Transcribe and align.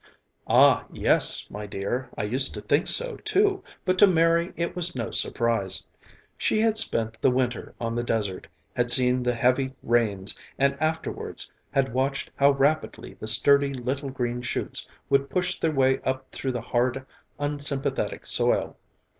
Ah, 0.47 0.85
yes, 0.91 1.47
my 1.51 1.67
dear, 1.67 2.09
I 2.17 2.23
used 2.23 2.55
to 2.55 2.61
think 2.61 2.87
so, 2.87 3.17
too, 3.17 3.63
but 3.85 3.99
to 3.99 4.07
Mary 4.07 4.51
it 4.55 4.75
was 4.75 4.95
no 4.95 5.11
surprise. 5.11 5.85
She 6.39 6.59
had 6.59 6.75
spent 6.79 7.21
the 7.21 7.29
winter 7.29 7.75
on 7.79 7.95
the 7.95 8.03
desert, 8.03 8.47
had 8.75 8.89
seen 8.89 9.21
the 9.21 9.35
heavy 9.35 9.75
rains, 9.83 10.35
and 10.57 10.75
afterwards 10.81 11.51
had 11.69 11.93
watched 11.93 12.31
how 12.35 12.49
rapidly 12.49 13.13
the 13.19 13.27
sturdy 13.27 13.75
little 13.75 14.09
green 14.09 14.41
shoots 14.41 14.87
would 15.07 15.29
push 15.29 15.59
their 15.59 15.69
way 15.71 15.99
up 16.03 16.31
through 16.31 16.53
the 16.53 16.61
hard 16.61 17.05
unsympathetic 17.37 18.25
soil. 18.25 18.77